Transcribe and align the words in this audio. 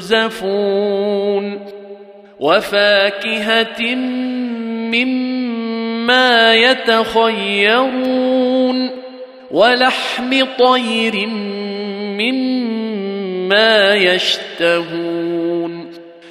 ينزفون 0.00 1.60
وفاكهة 2.40 3.94
مما 4.94 6.54
يتخيرون 6.54 8.10
ولحم 9.50 10.44
طير 10.58 11.26
مما 12.16 13.94
يشتهون 13.94 15.90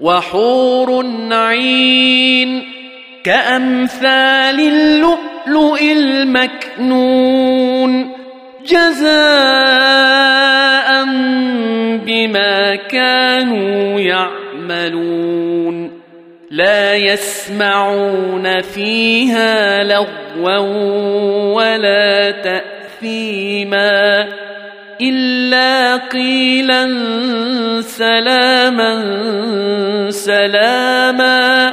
وحور 0.00 1.06
عين 1.32 2.62
كأمثال 3.24 4.60
اللؤلؤ 4.60 5.82
المكنون 5.82 7.40
جزاء 8.70 9.10
بما 12.06 12.76
كانوا 12.76 14.00
يعملون. 14.00 16.00
لا 16.50 16.94
يسمعون 16.94 18.60
فيها 18.60 19.84
لغوا 19.84 20.58
ولا 21.54 22.30
تأثيما 22.30 24.28
إلا 25.00 25.96
قيلا 25.96 26.86
سلاما 27.80 28.92
سلاما. 30.10 31.72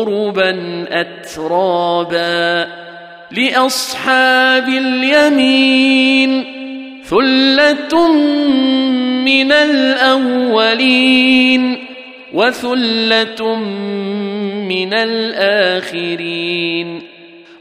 عربا 0.00 0.84
اترابا 0.90 2.68
لأصحاب 3.30 4.68
اليمين 4.68 6.44
ثلة 7.04 8.12
من 9.24 9.52
الأولين 9.52 10.86
وثلة 12.32 13.56
من 14.68 14.94
الآخرين 14.94 16.36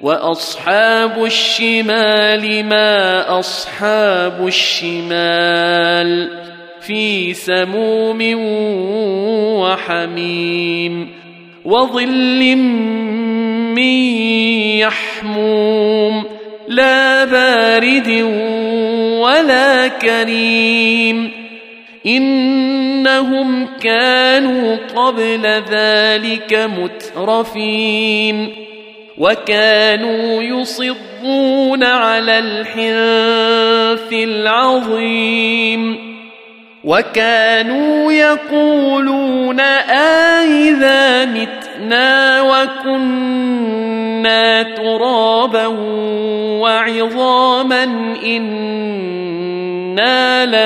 وأصحاب 0.01 1.25
الشمال 1.25 2.66
ما 2.66 3.40
أصحاب 3.40 4.47
الشمال 4.47 6.29
في 6.81 7.34
سموم 7.34 8.35
وحميم 9.59 11.25
وظل 11.65 12.55
من 13.75 13.95
يحموم 14.77 16.23
لا 16.67 17.25
بارد 17.25 18.09
ولا 19.21 19.88
كريم. 19.88 21.31
إنهم 22.06 23.67
كانوا 23.81 24.77
قبل 24.95 25.41
ذلك 25.71 26.69
مترفين. 26.77 28.53
وكانوا 29.18 30.44
يصرون 30.44 31.83
على 31.83 32.39
الحنث 32.39 34.13
العظيم. 34.13 36.14
وكانوا 36.85 38.11
يقولون 38.11 39.59
أإذا 39.59 41.25
متنا 41.25 42.41
وكنا 42.41 43.95
ترابا 44.63 45.67
وعظاما 46.61 47.83
إنا 48.25 49.65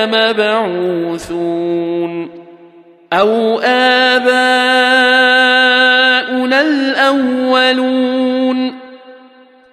لمبعوثون 0.05 1.49
أو 3.13 3.59
آباؤنا 3.59 4.49
الأولون 6.61 7.99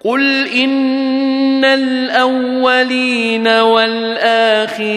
قل 0.04 0.48
إن 0.48 1.64
الأولين 1.64 3.48
والآخرين 3.48 4.96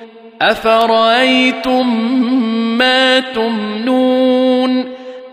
أفرأيتم 0.41 1.87
ما 2.77 3.19
تمنون 3.19 4.85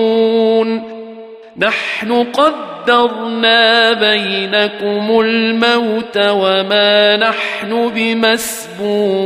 نحن 1.56 2.24
قدرنا 2.24 3.92
بينكم 3.92 5.20
الموت 5.20 6.16
وما 6.16 7.16
نحن 7.16 7.90
بمسبوقين 7.94 9.20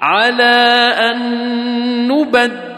على 0.00 0.94
أن 0.98 1.18
نبدل 2.08 2.75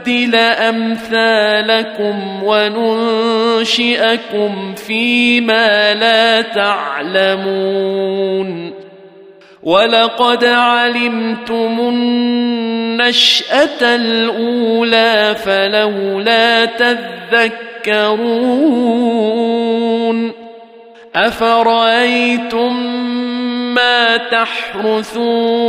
امثالكم 0.68 2.42
وننشئكم 2.44 4.04
فيما 4.74 5.94
لا 5.94 6.42
تعلمون 6.42 8.28
ولقد 9.62 10.44
علمتم 10.44 11.80
النشاه 11.80 13.82
الاولى 13.82 15.36
فلولا 15.44 16.64
تذكرون 16.64 18.28
افرايتم 21.14 22.76
ما 23.74 24.16
تحرثون 24.16 25.68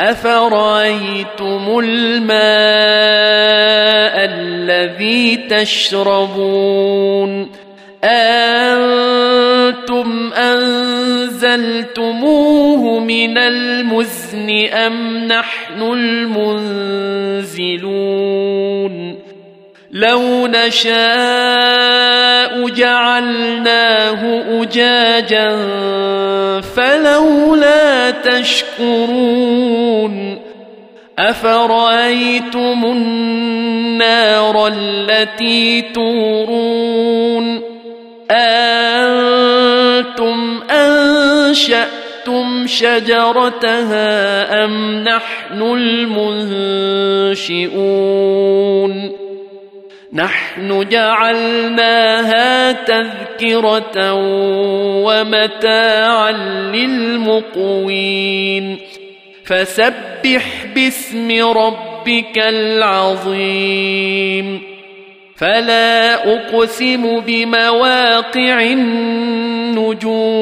أفرأيتم 0.00 1.80
الماء 1.84 2.38
الذي 4.30 5.36
تشربون؟ 5.36 7.48
أنتم 8.04 10.08
أنزلتموه 10.32 11.88
من 13.00 13.38
المزن 13.38 14.50
أم 14.72 15.26
نحن 15.26 15.82
المنزلون؟ 15.82 16.48
لو 19.92 20.46
نشاء 20.46 20.98
جعلناه 22.68 24.42
أجاجا 24.62 25.56
فلولا 26.60 28.10
تشكرون 28.10 29.68
أفرأيتم 31.18 32.84
النار 32.84 34.66
التي 34.66 35.82
تورون 35.82 37.62
أنتم 38.30 39.58
أنشأتم 40.70 42.66
شجرتها 42.66 44.64
أم 44.64 45.04
نحن 45.04 45.62
المنشئون 45.62 46.88
نحن 50.12 50.88
جعلناها 50.88 52.72
تذكرة 52.72 54.12
ومتاعا 55.04 56.32
للمقوين. 56.72 58.78
فسبح 59.44 60.66
باسم 60.74 61.58
ربك 61.58 62.38
العظيم. 62.38 64.62
فلا 65.36 66.14
أقسم 66.34 67.20
بمواقع 67.20 68.60
النجوم. 68.60 70.38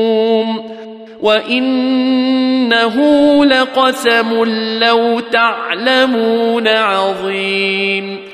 وإنه 1.21 2.97
لقسم 3.45 4.45
لو 4.81 5.21
تعلمون 5.21 6.69
عظيم. 6.69 8.26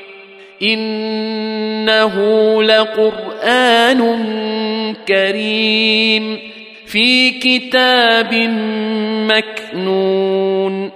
إنه 0.63 2.13
لقرآن 2.63 4.01
كريم 5.07 6.39
في 6.85 7.31
كتاب 7.31 8.33
مكنون 9.31 10.91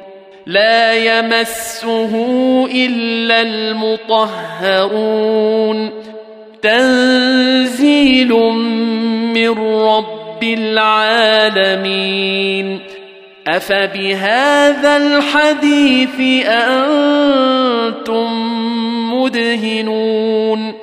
لا 0.46 0.94
يمسه 0.94 2.14
إلا 2.66 3.42
المطهرون 3.42 5.28
تنزيل 6.62 8.30
من 9.34 9.60
رب 9.60 10.44
العالمين 10.44 11.98
أفبهذا 13.48 14.98
الحديث 14.98 16.46
أنتم 16.48 18.27
مدهنون. 19.28 20.74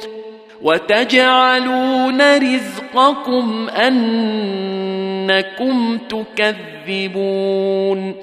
وتجعلون 0.62 2.36
رزقكم 2.36 3.68
أنكم 3.68 5.98
تكذبون. 5.98 8.14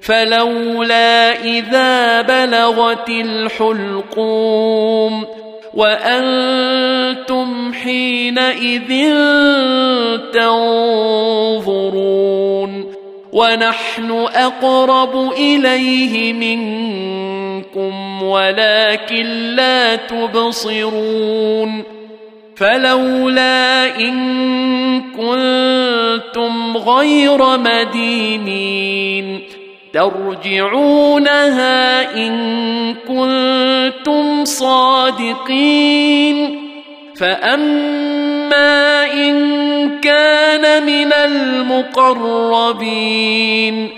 فلولا 0.00 1.44
إذا 1.44 2.20
بلغت 2.20 3.08
الحلقوم. 3.08 5.26
وأنتم 5.74 7.72
حينئذ 7.72 9.14
تنظرون. 10.32 12.94
ونحن 13.32 14.26
أقرب 14.34 15.32
إليه 15.32 16.32
منكم. 16.32 17.27
ولكن 18.22 19.26
لا 19.56 19.96
تبصرون 19.96 21.82
فلولا 22.56 23.96
إن 24.00 25.00
كنتم 25.02 26.76
غير 26.76 27.58
مدينين 27.58 29.40
ترجعونها 29.92 31.76
إن 32.16 32.94
كنتم 32.94 34.44
صادقين 34.44 35.88
فأما 37.16 39.04
إن 39.12 40.00
كان 40.00 40.86
من 40.86 41.12
المقربين 42.72 43.97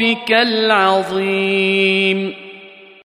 ربك 0.00 0.32
العظيم. 0.32 2.34